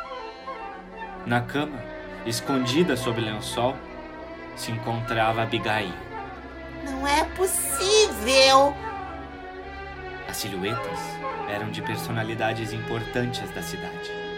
Na 1.27 1.41
cama, 1.43 1.79
Escondida 2.27 2.99
sob 2.99 3.19
o 3.19 3.25
lençol, 3.25 3.75
se 4.55 4.71
encontrava 4.71 5.43
Abigail. 5.43 5.93
Não 6.85 7.07
é 7.07 7.25
possível! 7.35 8.75
As 10.29 10.37
silhuetas 10.37 10.99
eram 11.49 11.71
de 11.71 11.81
personalidades 11.81 12.75
importantes 12.75 13.49
da 13.51 13.63
cidade. 13.63 14.30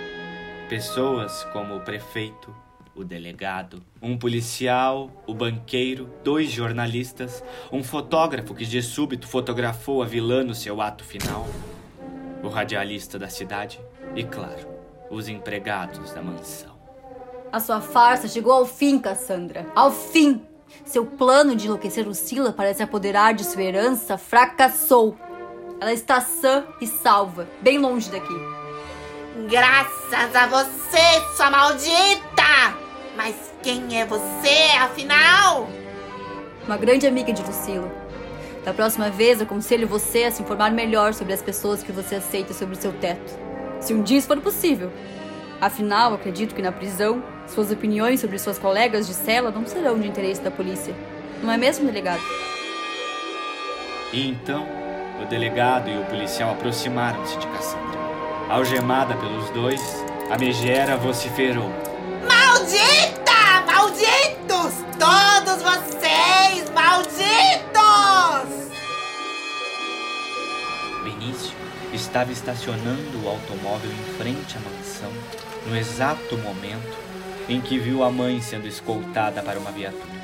Pessoas 0.72 1.44
como 1.52 1.76
o 1.76 1.80
prefeito, 1.80 2.56
o 2.94 3.04
delegado, 3.04 3.82
um 4.00 4.16
policial, 4.16 5.10
o 5.26 5.34
banqueiro, 5.34 6.08
dois 6.24 6.50
jornalistas, 6.50 7.44
um 7.70 7.84
fotógrafo 7.84 8.54
que 8.54 8.64
de 8.64 8.82
súbito 8.82 9.28
fotografou 9.28 10.02
a 10.02 10.06
vilã 10.06 10.42
no 10.42 10.54
seu 10.54 10.80
ato 10.80 11.04
final, 11.04 11.46
o 12.42 12.48
radialista 12.48 13.18
da 13.18 13.28
cidade 13.28 13.78
e, 14.16 14.24
claro, 14.24 14.66
os 15.10 15.28
empregados 15.28 16.10
da 16.14 16.22
mansão. 16.22 16.72
A 17.52 17.60
sua 17.60 17.82
farsa 17.82 18.26
chegou 18.26 18.54
ao 18.54 18.64
fim, 18.64 18.98
Cassandra. 18.98 19.66
Ao 19.74 19.92
fim! 19.92 20.40
Seu 20.86 21.04
plano 21.04 21.54
de 21.54 21.66
enlouquecer 21.66 22.06
Lucila 22.08 22.50
para 22.50 22.72
se 22.72 22.82
apoderar 22.82 23.34
de 23.34 23.44
sua 23.44 23.62
herança 23.62 24.16
fracassou. 24.16 25.18
Ela 25.78 25.92
está 25.92 26.18
sã 26.22 26.64
e 26.80 26.86
salva, 26.86 27.46
bem 27.60 27.78
longe 27.78 28.10
daqui. 28.10 28.61
Graças 29.34 30.36
a 30.36 30.46
você, 30.46 31.36
sua 31.36 31.50
maldita! 31.50 32.76
Mas 33.16 33.34
quem 33.62 33.98
é 33.98 34.04
você, 34.04 34.76
afinal? 34.78 35.70
Uma 36.66 36.76
grande 36.76 37.06
amiga 37.06 37.32
de 37.32 37.42
Lucila. 37.42 37.90
Da 38.62 38.74
próxima 38.74 39.08
vez, 39.08 39.40
aconselho 39.40 39.88
você 39.88 40.24
a 40.24 40.30
se 40.30 40.42
informar 40.42 40.70
melhor 40.70 41.14
sobre 41.14 41.32
as 41.32 41.40
pessoas 41.40 41.82
que 41.82 41.90
você 41.90 42.16
aceita 42.16 42.52
sobre 42.52 42.74
o 42.74 42.78
seu 42.78 42.92
teto. 42.92 43.32
Se 43.80 43.94
um 43.94 44.02
dia 44.02 44.18
isso 44.18 44.26
for 44.26 44.38
possível. 44.38 44.92
Afinal, 45.62 46.12
acredito 46.12 46.54
que 46.54 46.60
na 46.60 46.70
prisão, 46.70 47.24
suas 47.46 47.70
opiniões 47.70 48.20
sobre 48.20 48.38
suas 48.38 48.58
colegas 48.58 49.06
de 49.06 49.14
cela 49.14 49.50
não 49.50 49.66
serão 49.66 49.98
de 49.98 50.08
interesse 50.08 50.42
da 50.42 50.50
polícia. 50.50 50.94
Não 51.42 51.50
é 51.50 51.56
mesmo, 51.56 51.86
delegado? 51.86 52.22
E 54.12 54.28
então, 54.28 54.66
o 55.22 55.24
delegado 55.24 55.88
e 55.88 55.98
o 55.98 56.04
policial 56.04 56.50
aproximaram-se 56.52 57.38
de 57.38 57.46
Cassandra. 57.46 57.91
Algemada 58.52 59.16
pelos 59.16 59.48
dois, 59.48 59.80
a 60.30 60.36
megera 60.36 60.94
vociferou: 60.98 61.70
Maldita! 62.28 63.62
Malditos! 63.64 64.74
Todos 64.98 65.62
vocês! 65.62 66.68
Malditos! 66.74 67.22
Benício 71.02 71.56
estava 71.94 72.30
estacionando 72.30 73.24
o 73.24 73.28
automóvel 73.30 73.90
em 73.90 74.18
frente 74.18 74.58
à 74.58 74.60
mansão 74.60 75.10
no 75.66 75.74
exato 75.74 76.36
momento 76.36 76.98
em 77.48 77.58
que 77.58 77.78
viu 77.78 78.04
a 78.04 78.10
mãe 78.10 78.42
sendo 78.42 78.68
escoltada 78.68 79.42
para 79.42 79.58
uma 79.58 79.72
viatura. 79.72 80.22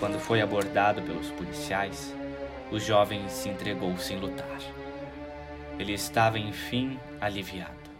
Quando 0.00 0.18
foi 0.18 0.40
abordado 0.40 1.02
pelos 1.02 1.30
policiais, 1.32 2.14
o 2.72 2.78
jovem 2.78 3.28
se 3.28 3.50
entregou 3.50 3.94
sem 3.98 4.18
lutar. 4.18 4.85
Ele 5.78 5.92
estava, 5.92 6.38
enfim, 6.38 6.98
aliviado. 7.20 7.90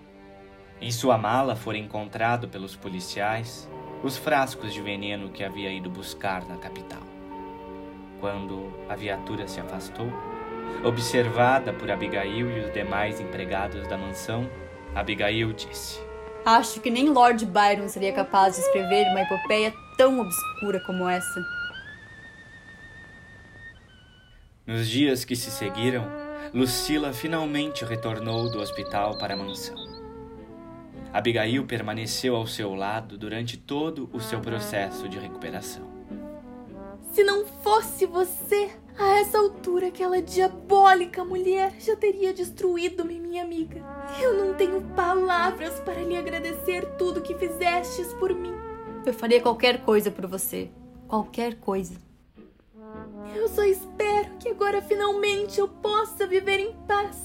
Em 0.80 0.90
sua 0.90 1.16
mala 1.16 1.56
foram 1.56 1.78
encontrados 1.78 2.50
pelos 2.50 2.76
policiais 2.76 3.68
os 4.02 4.16
frascos 4.16 4.72
de 4.74 4.80
veneno 4.80 5.30
que 5.30 5.42
havia 5.42 5.72
ido 5.72 5.88
buscar 5.88 6.46
na 6.46 6.56
capital. 6.56 7.02
Quando 8.20 8.72
a 8.88 8.94
viatura 8.94 9.48
se 9.48 9.60
afastou, 9.60 10.12
observada 10.84 11.72
por 11.72 11.90
Abigail 11.90 12.50
e 12.50 12.60
os 12.60 12.72
demais 12.72 13.20
empregados 13.20 13.86
da 13.88 13.96
mansão, 13.96 14.48
Abigail 14.94 15.52
disse: 15.52 16.00
Acho 16.44 16.80
que 16.80 16.90
nem 16.90 17.08
Lord 17.08 17.44
Byron 17.46 17.88
seria 17.88 18.12
capaz 18.12 18.56
de 18.56 18.62
escrever 18.62 19.06
uma 19.10 19.22
epopeia 19.22 19.72
tão 19.96 20.20
obscura 20.20 20.80
como 20.86 21.08
essa. 21.08 21.40
Nos 24.66 24.88
dias 24.88 25.24
que 25.24 25.36
se 25.36 25.50
seguiram, 25.50 26.25
Lucila 26.54 27.12
finalmente 27.12 27.84
retornou 27.84 28.50
do 28.50 28.60
hospital 28.60 29.18
para 29.18 29.34
a 29.34 29.36
mansão. 29.36 29.76
Abigail 31.12 31.64
permaneceu 31.64 32.36
ao 32.36 32.46
seu 32.46 32.74
lado 32.74 33.16
durante 33.16 33.56
todo 33.56 34.08
o 34.12 34.20
seu 34.20 34.40
processo 34.40 35.08
de 35.08 35.18
recuperação. 35.18 35.88
Se 37.12 37.24
não 37.24 37.46
fosse 37.46 38.04
você, 38.04 38.70
a 38.98 39.18
essa 39.20 39.38
altura, 39.38 39.88
aquela 39.88 40.20
diabólica 40.22 41.24
mulher 41.24 41.74
já 41.78 41.94
teria 41.96 42.32
destruído-me, 42.32 43.20
minha 43.20 43.42
amiga. 43.42 43.82
Eu 44.20 44.34
não 44.34 44.54
tenho 44.54 44.80
palavras 44.94 45.80
para 45.80 46.02
lhe 46.02 46.16
agradecer 46.16 46.86
tudo 46.96 47.20
que 47.20 47.34
fizestes 47.34 48.12
por 48.14 48.34
mim. 48.34 48.54
Eu 49.04 49.12
faria 49.12 49.40
qualquer 49.40 49.82
coisa 49.82 50.10
por 50.10 50.26
você. 50.26 50.70
Qualquer 51.06 51.56
coisa. 51.56 52.05
Eu 53.36 53.48
só 53.48 53.62
espero 53.64 54.30
que 54.38 54.48
agora 54.48 54.82
finalmente 54.82 55.60
eu 55.60 55.68
possa 55.68 56.26
viver 56.26 56.58
em 56.58 56.72
paz. 56.88 57.16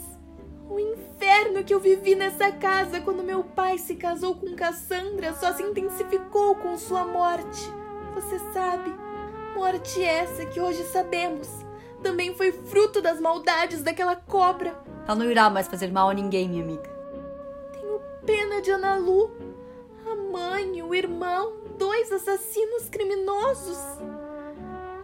O 0.69 0.79
inferno 0.79 1.63
que 1.63 1.73
eu 1.73 1.79
vivi 1.79 2.15
nessa 2.15 2.51
casa 2.51 3.01
quando 3.01 3.23
meu 3.23 3.43
pai 3.43 3.77
se 3.77 3.95
casou 3.95 4.35
com 4.35 4.55
Cassandra 4.55 5.33
só 5.33 5.53
se 5.53 5.63
intensificou 5.63 6.55
com 6.55 6.77
sua 6.77 7.05
morte. 7.05 7.71
Você 8.15 8.39
sabe, 8.53 8.93
Morte 9.55 10.01
essa 10.01 10.45
que 10.45 10.61
hoje 10.61 10.83
sabemos 10.85 11.49
também 12.01 12.33
foi 12.33 12.51
fruto 12.51 13.01
das 13.01 13.19
maldades 13.19 13.83
daquela 13.83 14.15
cobra. 14.15 14.75
Ela 15.07 15.15
não 15.15 15.29
irá 15.29 15.49
mais 15.49 15.67
fazer 15.67 15.91
mal 15.91 16.09
a 16.09 16.13
ninguém, 16.13 16.49
minha 16.49 16.63
amiga. 16.63 16.89
Tenho 17.73 18.01
pena 18.25 18.61
de 18.61 18.71
Ana 18.71 18.95
Lu. 18.95 19.31
A 20.09 20.15
mãe, 20.15 20.81
o 20.81 20.95
irmão, 20.95 21.53
dois 21.77 22.11
assassinos 22.11 22.89
criminosos. 22.89 23.77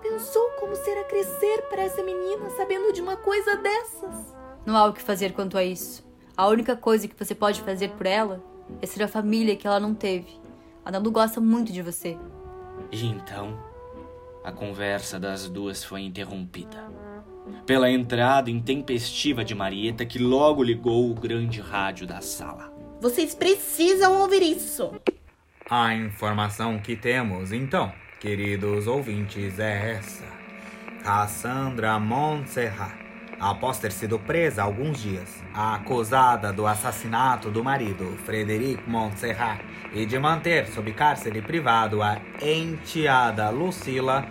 Pensou 0.10 0.52
como 0.52 0.74
será 0.74 1.04
crescer 1.04 1.64
para 1.70 1.84
essa 1.84 2.02
menina 2.02 2.50
sabendo 2.52 2.94
de 2.94 3.02
uma 3.02 3.18
coisa 3.18 3.58
dessas? 3.58 4.34
Não 4.66 4.78
há 4.78 4.86
o 4.86 4.94
que 4.94 5.02
fazer 5.02 5.34
quanto 5.34 5.58
a 5.58 5.64
isso. 5.66 6.08
A 6.36 6.48
única 6.48 6.78
coisa 6.78 7.10
que 7.10 7.26
você 7.26 7.36
pode 7.36 7.62
fazer 7.62 7.90
por 7.90 8.06
ela 8.06 8.42
é 8.82 8.86
ser 8.86 9.04
a 9.04 9.08
família 9.08 9.58
que 9.58 9.68
ela 9.68 9.82
não 9.82 9.94
teve. 9.94 10.40
A 10.86 10.92
Nalu 10.92 11.12
gosta 11.12 11.42
muito 11.42 11.74
de 11.74 11.82
você. 11.82 12.18
E 12.90 13.06
então, 13.06 13.62
a 14.46 14.52
conversa 14.52 15.20
das 15.20 15.50
duas 15.50 15.84
foi 15.84 16.02
interrompida 16.02 16.90
pela 17.66 17.92
entrada 17.92 18.50
intempestiva 18.50 19.44
de 19.44 19.54
Marieta, 19.54 20.06
que 20.06 20.20
logo 20.20 20.64
ligou 20.64 21.12
o 21.12 21.16
grande 21.16 21.60
rádio 21.60 22.08
da 22.08 22.22
sala. 22.22 22.74
Vocês 23.02 23.36
precisam 23.36 24.22
ouvir 24.22 24.42
isso. 24.42 24.90
A 25.70 25.94
informação 25.94 26.80
que 26.80 26.96
temos, 26.96 27.52
então, 27.52 27.92
queridos 28.20 28.88
ouvintes, 28.88 29.60
é 29.60 29.98
essa. 29.98 30.26
Cassandra 31.04 32.00
Montserrat, 32.00 32.96
após 33.40 33.80
ter 33.80 33.92
sido 33.92 34.20
presa 34.20 34.62
há 34.62 34.66
alguns 34.66 35.02
dias, 35.02 35.44
acusada 35.54 36.52
do 36.52 36.66
assassinato 36.66 37.50
do 37.50 37.64
marido, 37.64 38.18
Frederic 38.26 38.82
Montserrat, 38.90 39.62
e 39.94 40.06
de 40.06 40.20
manter 40.20 40.68
sob 40.68 40.92
cárcere 40.92 41.42
privado 41.42 42.02
a 42.02 42.20
enteada 42.42 43.50
Lucila, 43.50 44.26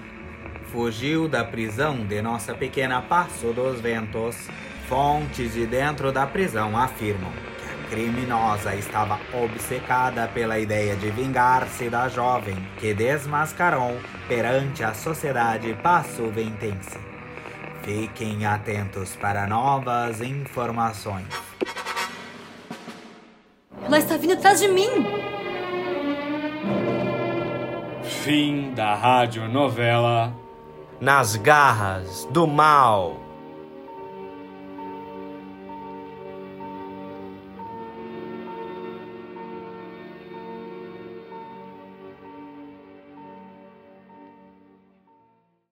fugiu 0.65 1.29
da 1.29 1.45
prisão 1.45 2.05
de 2.05 2.21
nossa 2.21 2.55
pequena 2.55 3.01
Passo 3.01 3.53
dos 3.53 3.81
Ventos. 3.81 4.37
Fontes 4.89 5.55
de 5.55 5.67
dentro 5.67 6.13
da 6.13 6.27
prisão 6.27 6.79
afirmam 6.79 7.33
criminosa 7.91 8.75
estava 8.75 9.19
obcecada 9.33 10.29
pela 10.29 10.59
ideia 10.59 10.97
de 10.97 11.11
vingar-se 11.11 11.89
da 11.89 12.09
jovem 12.09 12.57
que 12.79 12.95
desmascarou 12.95 13.99
perante 14.29 14.85
a 14.85 14.95
sociedade 14.95 15.75
passo-ventense. 15.83 16.99
Fiquem 17.83 18.45
atentos 18.45 19.15
para 19.17 19.47
novas 19.47 20.21
informações. 20.21 21.29
Ela 23.85 23.99
está 23.99 24.17
vindo 24.17 24.33
atrás 24.33 24.61
de 24.61 24.69
mim! 24.69 25.27
Fim 28.03 28.73
da 28.75 28.95
radionovela 28.95 30.35
Nas 31.01 31.37
Garras 31.37 32.27
do 32.33 32.47
Mal. 32.47 33.26